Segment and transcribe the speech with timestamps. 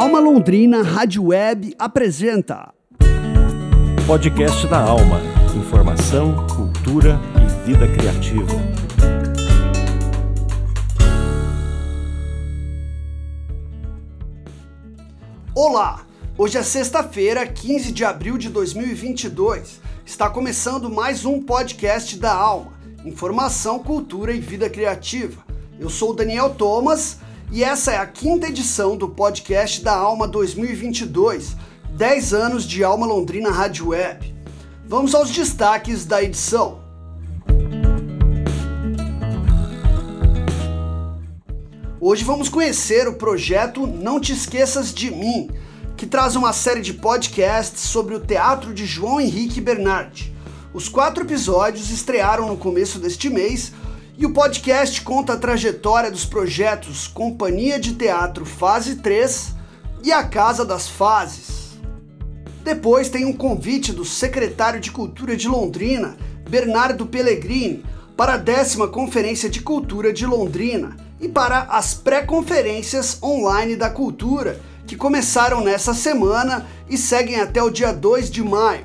[0.00, 2.72] Alma Londrina Rádio Web apresenta
[4.06, 5.20] Podcast da Alma.
[5.54, 8.50] Informação, cultura e vida criativa.
[15.54, 16.06] Olá!
[16.38, 19.82] Hoje é sexta-feira, 15 de abril de 2022.
[20.06, 22.72] Está começando mais um podcast da Alma.
[23.04, 25.44] Informação, cultura e vida criativa.
[25.78, 27.18] Eu sou o Daniel Thomas
[27.52, 31.56] e essa é a quinta edição do podcast da Alma 2022,
[31.96, 34.32] 10 anos de Alma Londrina Rádio Web.
[34.86, 36.80] Vamos aos destaques da edição.
[42.00, 45.50] Hoje vamos conhecer o projeto Não Te Esqueças de Mim,
[45.96, 50.32] que traz uma série de podcasts sobre o teatro de João Henrique Bernardi.
[50.72, 53.72] Os quatro episódios estrearam no começo deste mês
[54.20, 59.54] e o podcast conta a trajetória dos projetos Companhia de Teatro Fase 3
[60.04, 61.78] e A Casa das Fases.
[62.62, 67.82] Depois tem um convite do secretário de Cultura de Londrina, Bernardo Pellegrini,
[68.14, 74.60] para a décima Conferência de Cultura de Londrina e para as pré-conferências online da cultura,
[74.86, 78.84] que começaram nessa semana e seguem até o dia 2 de maio.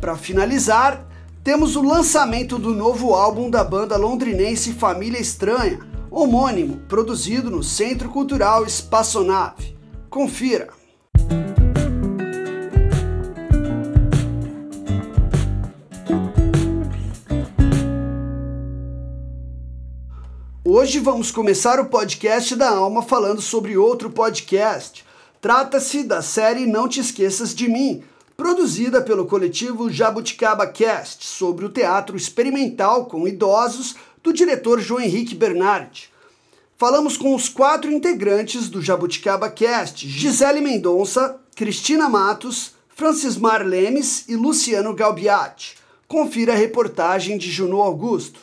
[0.00, 1.09] Para finalizar,
[1.42, 8.10] temos o lançamento do novo álbum da banda londrinense Família Estranha, homônimo, produzido no Centro
[8.10, 9.76] Cultural Espaçonave.
[10.10, 10.68] Confira!
[20.62, 25.04] Hoje vamos começar o podcast da Alma falando sobre outro podcast.
[25.40, 28.04] Trata-se da série Não Te Esqueças de Mim,
[28.40, 35.34] produzida pelo coletivo Jabuticaba Cast, sobre o teatro experimental com idosos do diretor João Henrique
[35.34, 36.08] Bernardi.
[36.78, 44.36] Falamos com os quatro integrantes do Jabuticaba Cast: Gisele Mendonça, Cristina Matos, Francismar Lemes e
[44.36, 45.76] Luciano Galbiati.
[46.08, 48.40] Confira a reportagem de Juno Augusto.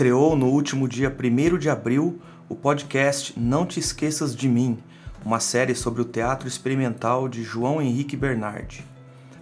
[0.00, 2.18] Estreou no último dia 1 de abril
[2.48, 4.78] o podcast Não Te Esqueças de Mim,
[5.22, 8.82] uma série sobre o teatro experimental de João Henrique Bernardi.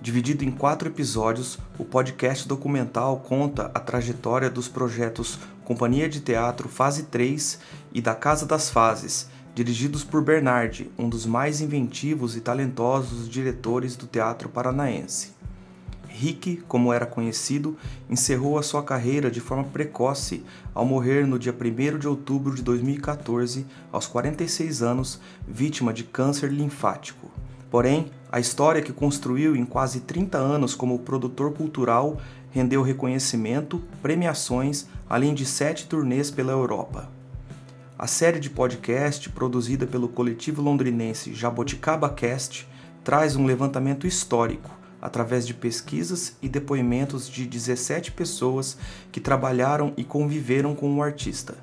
[0.02, 6.68] Dividido em quatro episódios, o podcast documental conta a trajetória dos projetos Companhia de Teatro
[6.68, 7.60] Fase 3
[7.92, 13.94] e da Casa das Fases, dirigidos por Bernardi, um dos mais inventivos e talentosos diretores
[13.94, 15.37] do teatro paranaense.
[16.08, 17.76] Rick, como era conhecido,
[18.08, 20.42] encerrou a sua carreira de forma precoce
[20.74, 26.50] ao morrer no dia 1 de outubro de 2014, aos 46 anos, vítima de câncer
[26.50, 27.30] linfático.
[27.70, 32.18] Porém, a história que construiu em quase 30 anos como produtor cultural
[32.50, 37.10] rendeu reconhecimento, premiações, além de sete turnês pela Europa.
[37.98, 42.66] A série de podcast, produzida pelo coletivo londrinense Jaboticaba Cast,
[43.04, 48.76] traz um levantamento histórico através de pesquisas e depoimentos de 17 pessoas
[49.12, 51.56] que trabalharam e conviveram com o artista.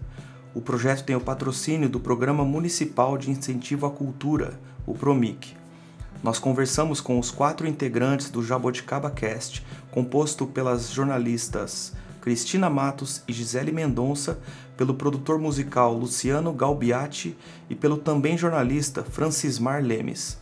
[0.54, 5.56] O projeto tem o patrocínio do Programa Municipal de Incentivo à Cultura, o PROMIC.
[6.24, 11.94] Nós conversamos com os quatro integrantes do Jaboticaba Cast, composto pelas jornalistas
[12.26, 14.40] Cristina Matos e Gisele Mendonça,
[14.76, 17.38] pelo produtor musical Luciano Galbiati
[17.70, 20.40] e pelo também jornalista Francismar Lemes.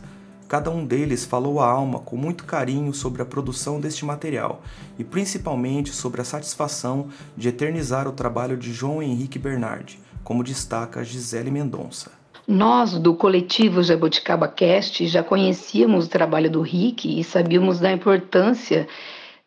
[0.48, 4.62] Cada um deles falou à alma com muito carinho sobre a produção deste material
[4.98, 11.02] e principalmente sobre a satisfação de eternizar o trabalho de João Henrique Bernardi, como destaca
[11.02, 12.12] Gisele Mendonça.
[12.46, 18.86] Nós, do coletivo Jaboticaba Cast, já conhecíamos o trabalho do Rick e sabíamos da importância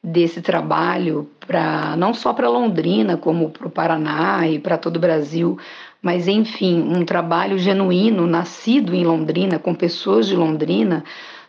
[0.04, 5.00] desse trabalho para não só para Londrina, como para o Paraná e para todo o
[5.00, 5.58] Brasil,
[6.02, 11.04] mas enfim, um trabalho genuíno, nascido em Londrina, com pessoas de Londrina,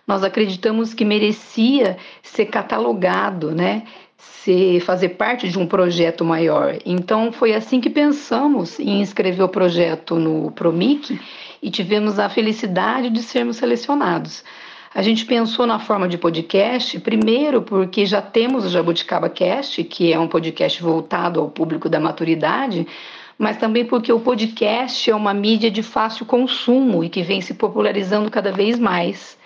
[0.07, 3.83] nós acreditamos que merecia ser catalogado, né?
[4.17, 6.79] Ser, fazer parte de um projeto maior.
[6.85, 11.21] Então foi assim que pensamos em inscrever o projeto no Promic
[11.63, 14.43] e tivemos a felicidade de sermos selecionados.
[14.95, 20.13] A gente pensou na forma de podcast, primeiro porque já temos o Jabuticaba Cast, que
[20.13, 22.87] é um podcast voltado ao público da maturidade,
[23.39, 27.55] mas também porque o podcast é uma mídia de fácil consumo e que vem se
[27.55, 29.39] popularizando cada vez mais.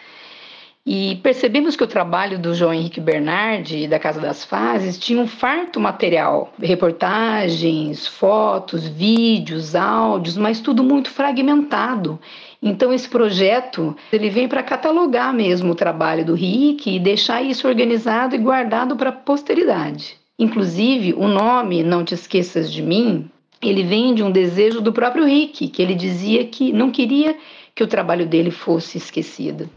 [0.85, 5.23] E percebemos que o trabalho do João Henrique Bernardi e da Casa das Fases tinha
[5.23, 12.19] um farto material, reportagens, fotos, vídeos, áudios, mas tudo muito fragmentado
[12.61, 17.69] Então esse projeto ele vem para catalogar mesmo o trabalho do Rick e deixar isso
[17.69, 20.17] organizado e guardado para a posteridade.
[20.37, 23.31] Inclusive o nome Não Te Esqueças de Mim
[23.69, 27.37] ele vem de um desejo do próprio Rick, que ele dizia que não queria
[27.75, 29.69] que o trabalho dele fosse esquecido.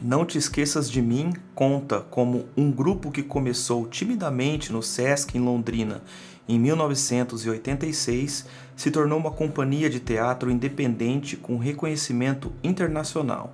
[0.00, 5.40] Não Te Esqueças de Mim conta como um grupo que começou timidamente no Sesc em
[5.40, 6.02] Londrina
[6.48, 8.46] em 1986
[8.76, 13.52] se tornou uma companhia de teatro independente com reconhecimento internacional.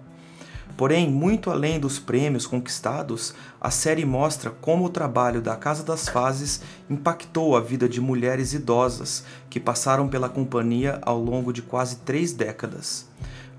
[0.77, 6.09] Porém, muito além dos prêmios conquistados, a série mostra como o trabalho da Casa das
[6.09, 11.97] Fases impactou a vida de mulheres idosas que passaram pela companhia ao longo de quase
[11.97, 13.07] três décadas.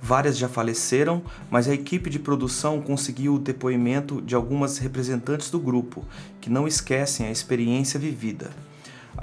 [0.01, 5.59] Várias já faleceram, mas a equipe de produção conseguiu o depoimento de algumas representantes do
[5.59, 6.03] grupo,
[6.41, 8.51] que não esquecem a experiência vivida.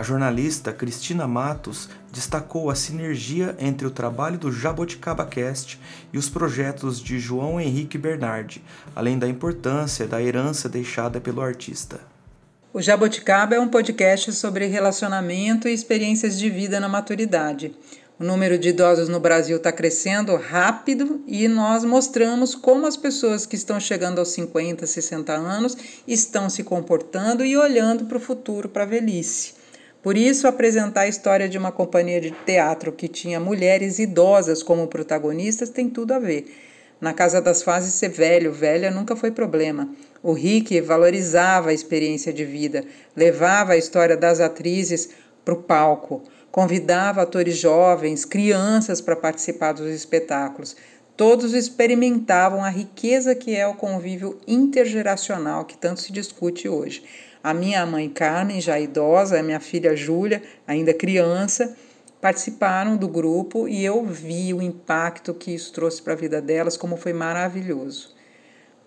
[0.00, 5.78] A jornalista Cristina Matos destacou a sinergia entre o trabalho do Jaboticaba Cast
[6.10, 8.64] e os projetos de João Henrique Bernardi,
[8.96, 12.00] além da importância da herança deixada pelo artista.
[12.72, 17.76] O Jaboticaba é um podcast sobre relacionamento e experiências de vida na maturidade.
[18.18, 23.44] O número de idosos no Brasil está crescendo rápido e nós mostramos como as pessoas
[23.44, 25.76] que estão chegando aos 50, 60 anos
[26.08, 29.59] estão se comportando e olhando para o futuro, para a velhice.
[30.02, 34.88] Por isso, apresentar a história de uma companhia de teatro que tinha mulheres idosas como
[34.88, 36.46] protagonistas tem tudo a ver.
[36.98, 39.90] Na Casa das Fases, ser velho, velha nunca foi problema.
[40.22, 45.10] O Rick valorizava a experiência de vida, levava a história das atrizes
[45.44, 50.76] para o palco, convidava atores jovens, crianças para participar dos espetáculos.
[51.20, 57.04] Todos experimentavam a riqueza que é o convívio intergeracional que tanto se discute hoje.
[57.44, 61.76] A minha mãe Carmen, já idosa, a minha filha Júlia, ainda criança,
[62.22, 66.78] participaram do grupo e eu vi o impacto que isso trouxe para a vida delas,
[66.78, 68.14] como foi maravilhoso.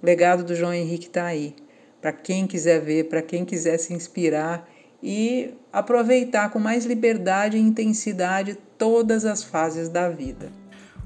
[0.01, 1.55] O legado do João Henrique está aí,
[2.01, 4.67] para quem quiser ver, para quem quiser se inspirar
[5.03, 10.62] e aproveitar com mais liberdade e intensidade todas as fases da vida.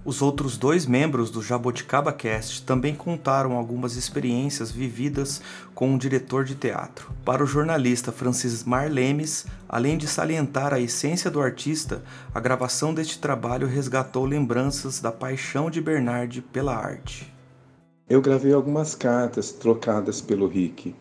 [0.07, 5.41] Os outros dois membros do Jaboticaba Cast também contaram algumas experiências vividas
[5.75, 7.11] com um diretor de teatro.
[7.25, 12.01] Para o jornalista Francis Marlemes, além de salientar a essência do artista,
[12.33, 17.29] a gravação deste trabalho resgatou lembranças da paixão de Bernard pela arte.
[18.09, 20.95] Eu gravei algumas cartas trocadas pelo Rick.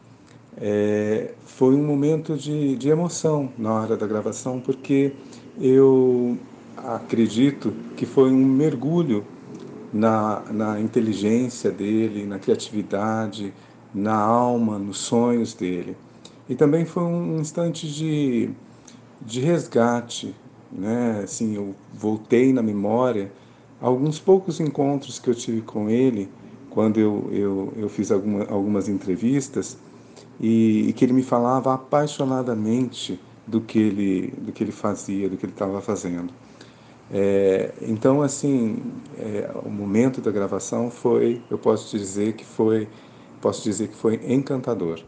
[0.57, 5.13] É, foi um momento de, de emoção na hora da gravação, porque
[5.61, 6.37] eu
[6.77, 9.25] acredito que foi um mergulho
[9.93, 13.53] na, na inteligência dele, na criatividade,
[13.95, 15.97] na alma, nos sonhos dele.
[16.49, 18.51] E também foi um instante de,
[19.21, 20.35] de resgate,
[20.71, 21.21] né?
[21.25, 23.33] Assim, eu voltei na memória
[23.81, 26.29] alguns poucos encontros que eu tive com ele
[26.71, 29.79] quando eu, eu, eu fiz alguma, algumas entrevistas
[30.39, 35.37] e, e que ele me falava apaixonadamente do que ele, do que ele fazia, do
[35.37, 36.33] que ele estava fazendo.
[37.11, 38.83] É, então, assim,
[39.19, 42.89] é, o momento da gravação foi, eu posso dizer que foi,
[43.41, 45.01] posso dizer que foi encantador.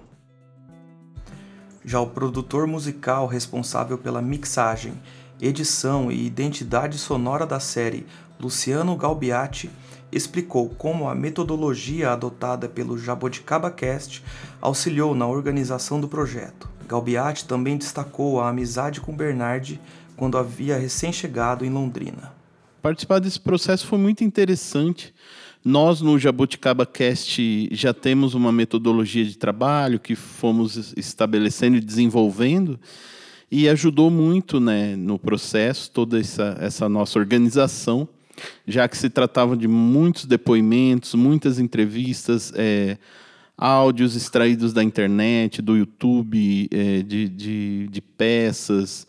[1.85, 4.93] Já o produtor musical responsável pela mixagem,
[5.41, 8.07] edição e identidade sonora da série,
[8.39, 9.71] Luciano Galbiati,
[10.13, 14.25] explicou como a metodologia adotada pelo Jaboticaba Cast
[14.61, 16.69] auxiliou na organização do projeto.
[16.87, 19.81] Galbiati também destacou a amizade com Bernard
[20.19, 22.33] quando havia recém-chegado em Londrina.
[22.83, 25.15] Participar desse processo foi muito interessante.
[25.65, 32.79] Nós, no Jabuticaba Cast, já temos uma metodologia de trabalho que fomos estabelecendo e desenvolvendo
[33.51, 38.09] e ajudou muito né, no processo, toda essa, essa nossa organização,
[38.67, 42.99] já que se tratava de muitos depoimentos, muitas entrevistas, é,
[43.57, 49.07] áudios extraídos da internet, do YouTube, é, de, de, de peças,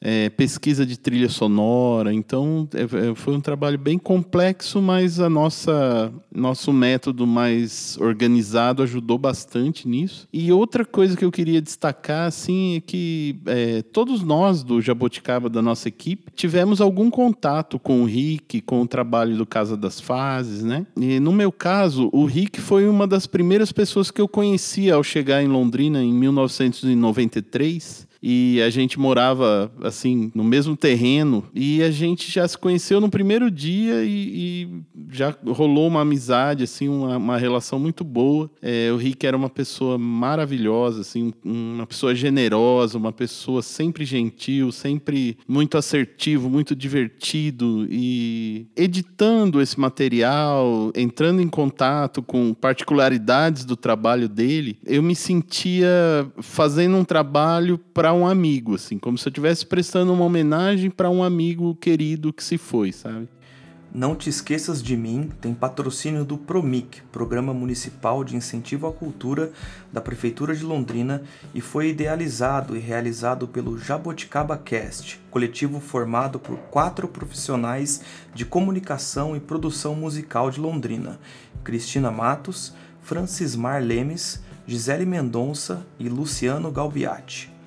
[0.00, 2.12] é, pesquisa de trilha sonora.
[2.12, 8.82] Então, é, é, foi um trabalho bem complexo, mas a nossa nosso método mais organizado
[8.82, 10.28] ajudou bastante nisso.
[10.32, 15.48] E outra coisa que eu queria destacar, assim, é que é, todos nós do Jaboticaba,
[15.48, 20.00] da nossa equipe, tivemos algum contato com o Rick, com o trabalho do Casa das
[20.00, 20.86] Fases, né?
[20.96, 25.02] E no meu caso, o Rick foi uma das primeiras pessoas que eu conheci ao
[25.02, 31.90] chegar em Londrina em 1993 e a gente morava assim no mesmo terreno e a
[31.90, 34.08] gente já se conheceu no primeiro dia e,
[34.64, 34.68] e
[35.10, 38.50] já rolou uma amizade, assim, uma, uma relação muito boa.
[38.60, 44.72] É, o Rick era uma pessoa maravilhosa, assim, uma pessoa generosa, uma pessoa sempre gentil,
[44.72, 53.76] sempre muito assertivo, muito divertido e editando esse material, entrando em contato com particularidades do
[53.76, 55.88] trabalho dele, eu me sentia
[56.40, 61.10] fazendo um trabalho para um amigo, assim, como se eu estivesse prestando uma homenagem para
[61.10, 63.28] um amigo querido que se foi, sabe?
[63.92, 69.50] Não Te Esqueças de Mim tem patrocínio do PROMIC, Programa Municipal de Incentivo à Cultura
[69.90, 71.22] da Prefeitura de Londrina,
[71.54, 78.02] e foi idealizado e realizado pelo Jaboticaba Cast, coletivo formado por quatro profissionais
[78.34, 81.18] de comunicação e produção musical de Londrina:
[81.64, 87.57] Cristina Matos, Francismar Lemes, Gisele Mendonça e Luciano Galbiati.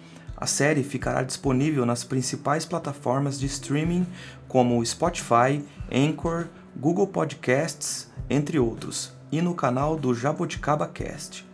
[0.42, 4.08] A série ficará disponível nas principais plataformas de streaming
[4.48, 11.46] como Spotify, Anchor, Google Podcasts, entre outros, e no canal do Jaboticaba Cast.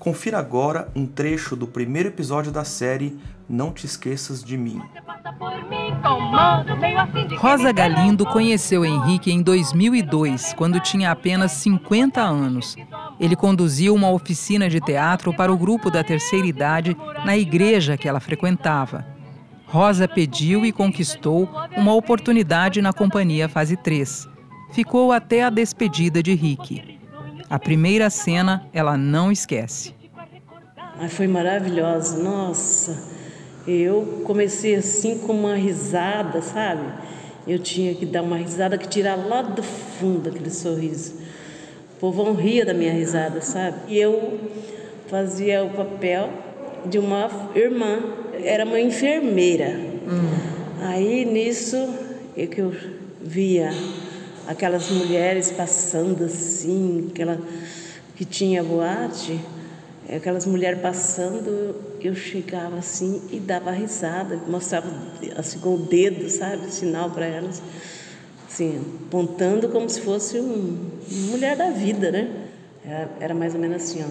[0.00, 3.16] Confira agora um trecho do primeiro episódio da série
[3.48, 4.82] Não Te Esqueças de Mim.
[7.38, 12.74] Rosa Galindo conheceu Henrique em 2002, quando tinha apenas 50 anos.
[13.18, 18.08] Ele conduziu uma oficina de teatro para o grupo da terceira idade na igreja que
[18.08, 19.06] ela frequentava.
[19.66, 24.28] Rosa pediu e conquistou uma oportunidade na companhia Fase 3.
[24.72, 26.98] Ficou até a despedida de Rick.
[27.48, 29.94] A primeira cena ela não esquece.
[31.08, 33.14] foi maravilhosa, nossa.
[33.66, 36.82] Eu comecei assim com uma risada, sabe?
[37.46, 41.14] Eu tinha que dar uma risada que tirar lá do fundo aquele sorriso.
[41.96, 43.76] O povo ria da minha risada, sabe?
[43.88, 44.38] E eu
[45.08, 46.28] fazia o papel
[46.86, 47.98] de uma irmã,
[48.42, 49.68] era uma enfermeira.
[49.68, 50.54] Hum.
[50.82, 51.76] Aí nisso
[52.36, 52.74] é que eu
[53.22, 53.70] via
[54.46, 57.38] aquelas mulheres passando assim, aquela
[58.16, 59.40] que tinha boate,
[60.14, 64.88] aquelas mulheres passando, eu chegava assim e dava risada, mostrava
[65.36, 67.62] assim com o dedo, sabe, sinal para elas
[68.54, 72.46] assim, apontando como se fosse um, uma mulher da vida, né?
[72.84, 74.08] Era, era mais ou menos assim, ó.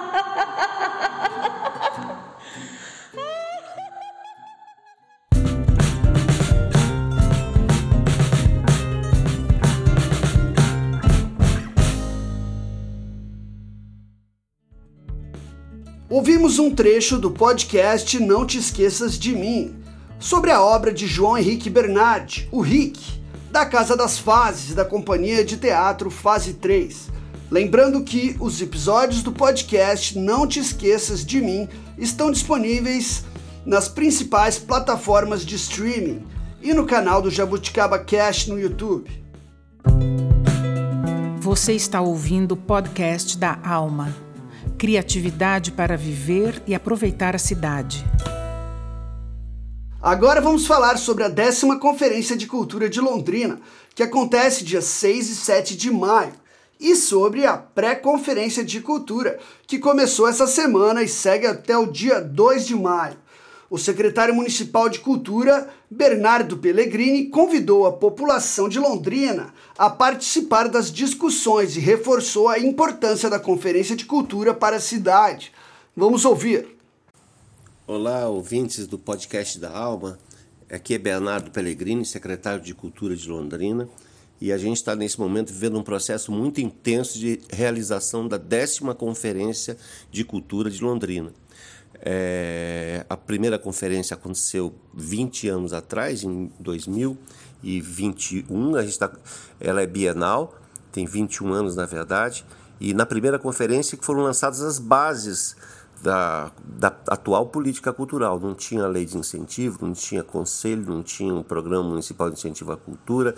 [16.14, 19.74] Ouvimos um trecho do podcast Não Te Esqueças de Mim,
[20.16, 25.44] sobre a obra de João Henrique Bernardi, o Rick, da Casa das Fases da Companhia
[25.44, 27.10] de Teatro Fase 3.
[27.50, 31.68] Lembrando que os episódios do podcast Não Te Esqueças de Mim
[31.98, 33.24] estão disponíveis
[33.66, 36.24] nas principais plataformas de streaming
[36.62, 39.10] e no canal do Jabuticaba Cast no YouTube.
[41.40, 44.23] Você está ouvindo o podcast da Alma
[44.84, 48.04] criatividade para viver e aproveitar a cidade.
[50.02, 53.58] Agora vamos falar sobre a décima Conferência de Cultura de Londrina,
[53.94, 56.34] que acontece dia 6 e 7 de maio,
[56.78, 62.20] e sobre a pré-conferência de cultura, que começou essa semana e segue até o dia
[62.20, 63.16] 2 de maio
[63.74, 70.92] o secretário municipal de Cultura, Bernardo Pellegrini, convidou a população de Londrina a participar das
[70.92, 75.50] discussões e reforçou a importância da Conferência de Cultura para a cidade.
[75.96, 76.68] Vamos ouvir.
[77.84, 80.20] Olá, ouvintes do podcast da Alma.
[80.70, 83.88] Aqui é Bernardo Pellegrini, secretário de Cultura de Londrina,
[84.40, 88.94] e a gente está nesse momento vivendo um processo muito intenso de realização da décima
[88.94, 89.76] Conferência
[90.12, 91.32] de Cultura de Londrina.
[92.06, 98.76] É, a primeira conferência aconteceu 20 anos atrás, em 2021.
[98.76, 99.10] A gente tá,
[99.58, 100.54] ela é bienal,
[100.92, 102.44] tem 21 anos na verdade.
[102.78, 105.56] E na primeira conferência que foram lançadas as bases
[106.02, 108.38] da, da, atual política cultural.
[108.38, 112.72] Não tinha lei de incentivo, não tinha conselho, não tinha um programa municipal de incentivo
[112.72, 113.34] à cultura,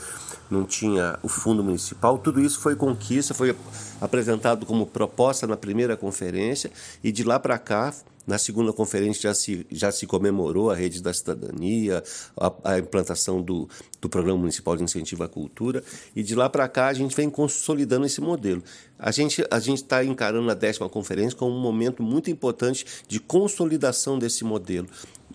[0.50, 2.18] não tinha o fundo municipal.
[2.18, 3.54] Tudo isso foi conquista, foi
[4.00, 6.72] apresentado como proposta na primeira conferência
[7.04, 7.94] e de lá para cá
[8.26, 12.02] na segunda conferência já se, já se comemorou a rede da cidadania,
[12.36, 13.68] a, a implantação do,
[14.00, 15.82] do Programa Municipal de Incentivo à Cultura,
[16.14, 18.62] e de lá para cá a gente vem consolidando esse modelo.
[18.98, 24.18] A gente a está encarando a décima conferência como um momento muito importante de consolidação
[24.18, 24.88] desse modelo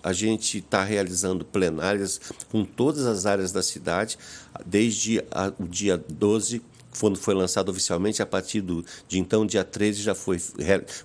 [0.03, 2.19] a gente está realizando plenárias
[2.50, 4.17] com todas as áreas da cidade,
[4.65, 6.62] desde a, o dia 12
[7.00, 10.39] quando foi lançado oficialmente, a partir do, de então, dia 13, já foi,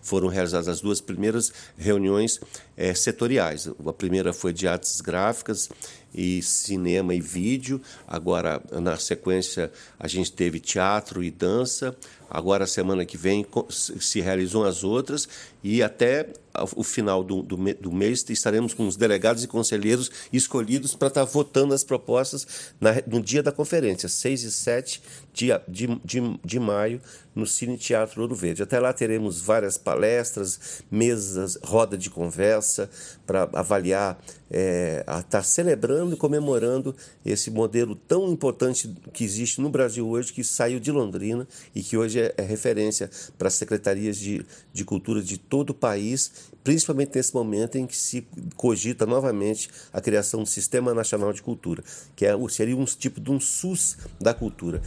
[0.02, 2.40] foram realizadas as duas primeiras reuniões
[2.76, 3.68] é, setoriais.
[3.86, 5.68] A primeira foi de artes gráficas
[6.14, 7.80] e cinema e vídeo.
[8.06, 11.96] Agora, na sequência, a gente teve teatro e dança.
[12.28, 15.28] Agora, semana que vem, se realizam as outras
[15.62, 16.28] e até
[16.74, 21.24] o final do, do, do mês estaremos com os delegados e conselheiros escolhidos para estar
[21.24, 25.02] votando as propostas na, no dia da conferência, 6 e 7
[25.32, 27.00] de, de, de, de maio,
[27.34, 28.62] no Cine Teatro Ouro Verde.
[28.62, 32.88] Até lá teremos várias palestras, mesas, roda de conversa
[33.26, 34.18] para avaliar,
[34.50, 40.32] é, estar tá celebrando e comemorando esse modelo tão importante que existe no Brasil hoje,
[40.32, 44.84] que saiu de Londrina e que hoje é, é referência para as secretarias de, de
[44.84, 46.30] cultura de todo o país,
[46.62, 51.82] principalmente nesse momento em que se cogita novamente a criação do Sistema Nacional de Cultura,
[52.14, 54.80] que é, seria um tipo de um SUS da cultura.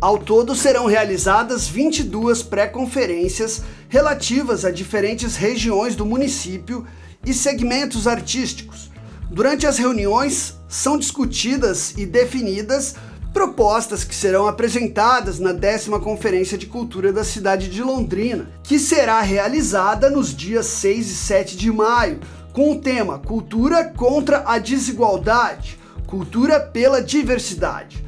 [0.00, 6.86] Ao todo serão realizadas 22 pré-conferências relativas a diferentes regiões do município
[7.26, 8.90] e segmentos artísticos.
[9.28, 12.94] Durante as reuniões são discutidas e definidas
[13.38, 19.20] propostas que serão apresentadas na décima Conferência de Cultura da cidade de Londrina, que será
[19.20, 22.18] realizada nos dias 6 e 7 de maio,
[22.52, 28.04] com o tema Cultura contra a Desigualdade, Cultura pela Diversidade.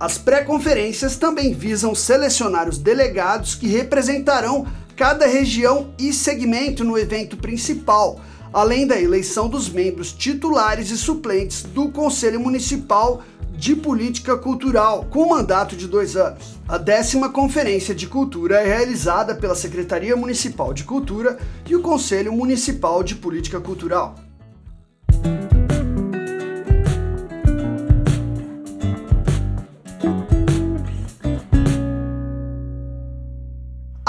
[0.00, 7.36] As pré-conferências também visam selecionar os delegados que representarão cada região e segmento no evento
[7.36, 8.20] principal,
[8.52, 15.28] além da eleição dos membros titulares e suplentes do Conselho Municipal de Política Cultural, com
[15.28, 16.56] mandato de dois anos.
[16.68, 22.32] A décima Conferência de Cultura é realizada pela Secretaria Municipal de Cultura e o Conselho
[22.32, 24.16] Municipal de Política Cultural.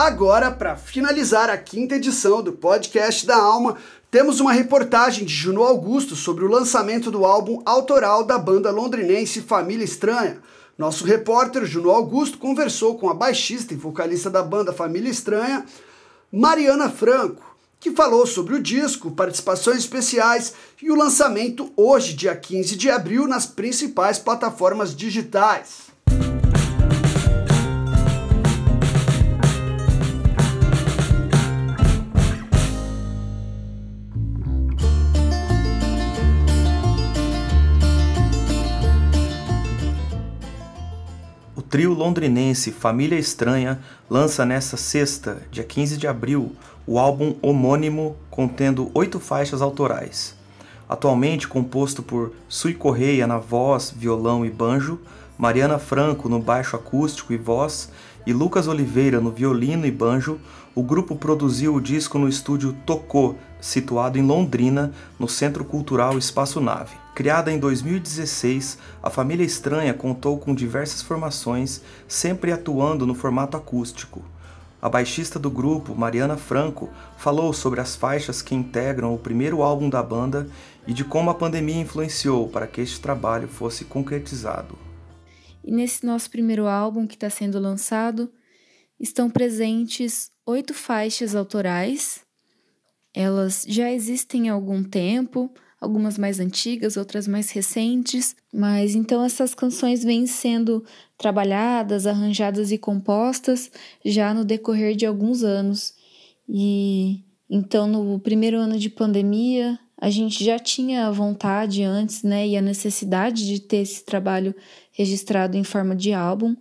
[0.03, 3.77] Agora, para finalizar a quinta edição do podcast da Alma,
[4.12, 9.39] temos uma reportagem de Juno Augusto sobre o lançamento do álbum autoral da banda londrinense
[9.39, 10.39] Família Estranha.
[10.77, 15.63] Nosso repórter Juno Augusto conversou com a baixista e vocalista da banda Família Estranha,
[16.29, 22.75] Mariana Franco, que falou sobre o disco, participações especiais e o lançamento hoje, dia 15
[22.75, 25.92] de abril, nas principais plataformas digitais.
[41.73, 46.55] Trio londrinense Família Estranha lança nesta sexta, dia 15 de abril,
[46.86, 50.38] o álbum homônimo contendo oito faixas autorais.
[50.88, 54.99] Atualmente composto por Sui Correia na voz, violão e banjo,
[55.36, 57.89] Mariana Franco no baixo acústico e voz
[58.23, 60.39] e Lucas Oliveira no violino e banjo,
[60.75, 66.62] o grupo produziu o disco no estúdio Tocô, situado em Londrina, no Centro Cultural Espaço
[66.62, 67.03] Nave.
[67.15, 74.26] Criada em 2016, a Família Estranha contou com diversas formações, sempre atuando no formato acústico.
[74.82, 79.89] A baixista do grupo, Mariana Franco, falou sobre as faixas que integram o primeiro álbum
[79.89, 80.49] da banda
[80.88, 84.76] e de como a pandemia influenciou para que este trabalho fosse concretizado.
[85.63, 88.30] E nesse nosso primeiro álbum que está sendo lançado,
[88.99, 92.21] estão presentes oito faixas autorais.
[93.13, 99.54] Elas já existem há algum tempo, algumas mais antigas, outras mais recentes, mas então essas
[99.54, 100.84] canções vêm sendo
[101.17, 103.69] trabalhadas, arranjadas e compostas
[104.04, 105.93] já no decorrer de alguns anos.
[106.48, 112.48] E então no primeiro ano de pandemia, a gente já tinha a vontade antes, né,
[112.48, 114.56] e a necessidade de ter esse trabalho
[114.91, 116.56] registrado em forma de álbum,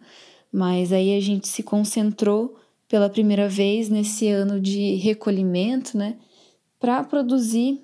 [0.52, 2.56] mas aí a gente se concentrou
[2.88, 6.16] pela primeira vez nesse ano de recolhimento, né,
[6.78, 7.80] para produzir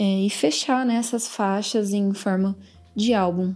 [0.00, 2.56] é, e fechar né, essas faixas em forma
[2.96, 3.54] de álbum.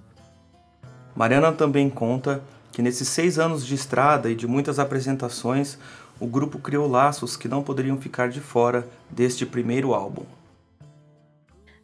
[1.16, 5.78] Mariana também conta que nesses seis anos de estrada e de muitas apresentações,
[6.20, 10.26] o grupo criou laços que não poderiam ficar de fora deste primeiro álbum.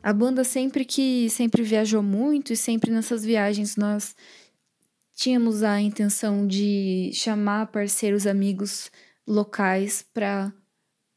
[0.02, 4.14] A banda sempre que sempre viajou muito e sempre nessas viagens nós
[5.16, 8.90] tínhamos a intenção de chamar parceiros amigos
[9.26, 10.52] locais para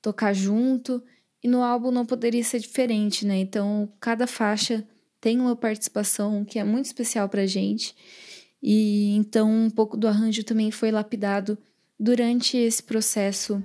[0.01, 1.03] tocar junto
[1.43, 3.37] e no álbum não poderia ser diferente, né?
[3.37, 4.87] Então, cada faixa
[5.19, 7.95] tem uma participação que é muito especial pra gente.
[8.61, 11.57] E então um pouco do arranjo também foi lapidado
[11.99, 13.61] durante esse processo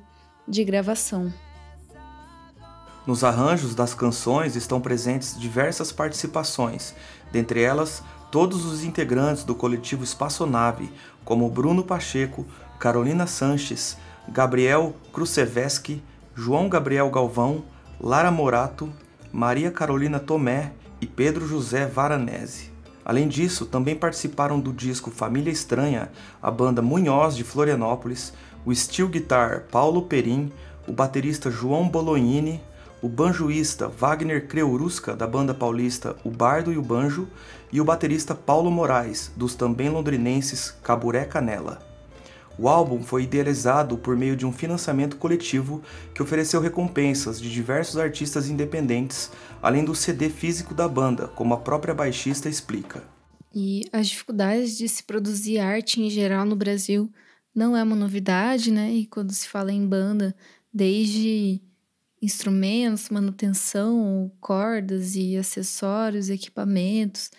[0.46, 1.32] de gravação.
[3.06, 6.94] Nos arranjos das canções estão presentes diversas participações,
[7.32, 10.90] dentre elas todos os integrantes do coletivo Espaçonave,
[11.24, 12.44] como Bruno Pacheco,
[12.78, 13.96] Carolina Sanches,
[14.28, 16.02] Gabriel Kruseveski,
[16.40, 17.64] João Gabriel Galvão,
[18.00, 18.88] Lara Morato,
[19.32, 20.70] Maria Carolina Tomé
[21.00, 22.70] e Pedro José Varanese.
[23.04, 28.32] Além disso, também participaram do disco Família Estranha a banda Munhoz de Florianópolis,
[28.64, 30.52] o steel guitar Paulo Perim,
[30.86, 32.62] o baterista João Bolognini,
[33.02, 37.26] o banjoísta Wagner Creurusca da banda paulista O Bardo e o Banjo
[37.72, 41.87] e o baterista Paulo Moraes, dos também londrinenses Caburé Canela.
[42.58, 45.80] O álbum foi idealizado por meio de um financiamento coletivo
[46.12, 49.30] que ofereceu recompensas de diversos artistas independentes,
[49.62, 53.04] além do CD físico da banda, como a própria baixista explica.
[53.54, 57.10] E as dificuldades de se produzir arte em geral no Brasil
[57.54, 58.92] não é uma novidade, né?
[58.92, 60.34] E quando se fala em banda,
[60.72, 61.60] desde
[62.20, 67.30] instrumentos, manutenção, cordas e acessórios, equipamentos,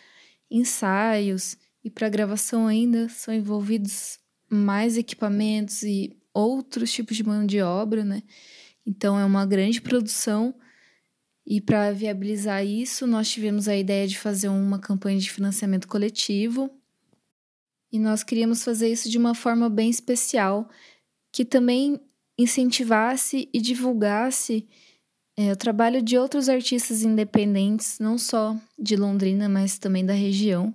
[0.50, 4.19] ensaios e para gravação ainda são envolvidos
[4.50, 8.24] mais equipamentos e outros tipos de mão de obra, né?
[8.86, 10.54] Então é uma grande produção.
[11.46, 16.70] E para viabilizar isso, nós tivemos a ideia de fazer uma campanha de financiamento coletivo.
[17.92, 20.70] E nós queríamos fazer isso de uma forma bem especial,
[21.32, 22.00] que também
[22.38, 24.68] incentivasse e divulgasse
[25.36, 30.74] é, o trabalho de outros artistas independentes, não só de Londrina, mas também da região.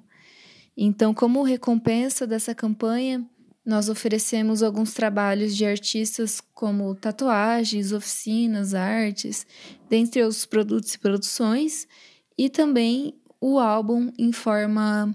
[0.77, 3.25] Então, como recompensa dessa campanha,
[3.65, 9.47] nós oferecemos alguns trabalhos de artistas como tatuagens, oficinas, artes,
[9.89, 11.89] dentre outros produtos e produções,
[12.37, 15.15] e também o álbum em forma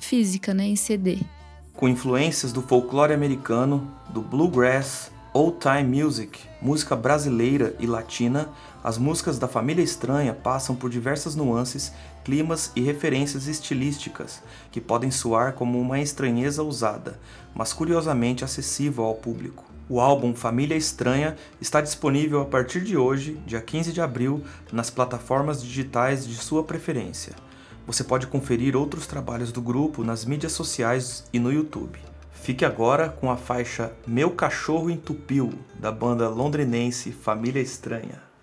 [0.00, 1.18] física, né, em CD.
[1.74, 8.48] Com influências do folclore americano, do bluegrass, old time music, música brasileira e latina,
[8.82, 11.92] as músicas da Família Estranha passam por diversas nuances,
[12.24, 17.20] climas e referências estilísticas que podem soar como uma estranheza usada,
[17.54, 19.64] mas curiosamente acessível ao público.
[19.88, 24.88] O álbum Família Estranha está disponível a partir de hoje, dia 15 de abril, nas
[24.88, 27.34] plataformas digitais de sua preferência.
[27.86, 31.98] Você pode conferir outros trabalhos do grupo nas mídias sociais e no YouTube.
[32.32, 38.33] Fique agora com a faixa Meu Cachorro Entupiu, da banda londrinense Família Estranha.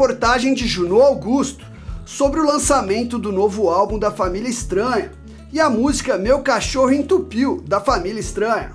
[0.00, 1.62] Reportagem de Juno Augusto
[2.06, 5.12] sobre o lançamento do novo álbum da Família Estranha
[5.52, 8.72] e a música Meu Cachorro Entupiu, da Família Estranha.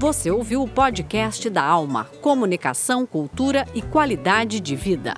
[0.00, 5.14] Você ouviu o podcast da Alma, Comunicação, Cultura e Qualidade de Vida.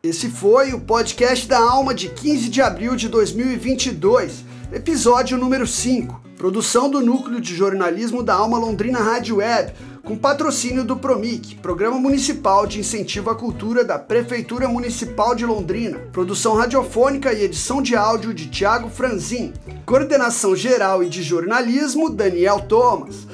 [0.00, 6.25] Esse foi o podcast da Alma de 15 de abril de 2022, episódio número 5,
[6.36, 9.72] produção do Núcleo de Jornalismo da Alma Londrina Rádio Web,
[10.04, 15.98] com patrocínio do PROMIC, Programa Municipal de Incentivo à Cultura da Prefeitura Municipal de Londrina.
[16.12, 19.52] Produção radiofônica e edição de áudio de Tiago Franzin.
[19.84, 23.26] Coordenação geral e de jornalismo, Daniel Thomas.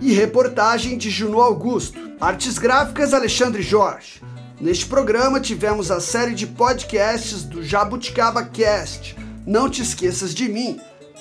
[0.00, 1.98] E reportagem de Juno Augusto.
[2.20, 4.22] Artes gráficas, Alexandre Jorge.
[4.60, 9.16] Neste programa tivemos a série de podcasts do Jabuticaba Cast.
[9.46, 10.78] Não te esqueças de mim.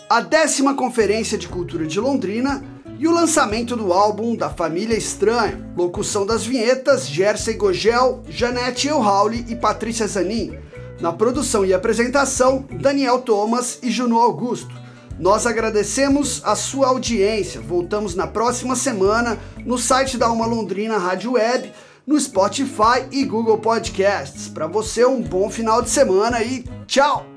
[0.09, 2.63] A décima Conferência de Cultura de Londrina
[2.97, 5.71] e o lançamento do álbum da Família Estranha.
[5.77, 10.57] Locução das vinhetas: Jersey Gogel, Janete Elhauli e Patrícia Zanin.
[10.99, 14.73] Na produção e apresentação, Daniel Thomas e Juno Augusto.
[15.19, 17.61] Nós agradecemos a sua audiência.
[17.61, 21.71] Voltamos na próxima semana no site da Alma Londrina Rádio Web,
[22.07, 24.47] no Spotify e Google Podcasts.
[24.47, 27.27] Para você, um bom final de semana e tchau!